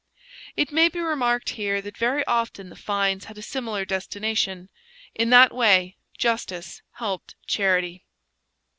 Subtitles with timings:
[0.57, 4.69] It may be remarked here that very often the fines had a similar destination;
[5.13, 8.07] in that way justice helped charity.